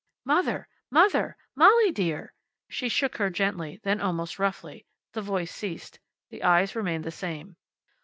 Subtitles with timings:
[0.25, 0.67] "Mother!
[0.89, 1.37] Mother!
[1.55, 2.33] Molly dear!"
[2.71, 4.87] She shook her gently, then almost roughly.
[5.13, 5.99] The voice ceased.
[6.31, 7.55] The eyes remained the same.